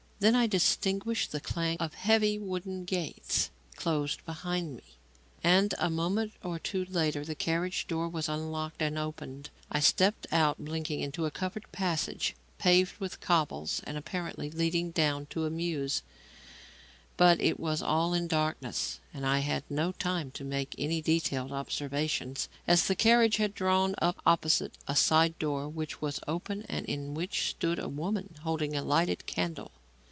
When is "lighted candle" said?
28.83-29.71